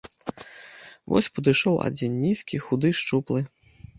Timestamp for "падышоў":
1.35-1.75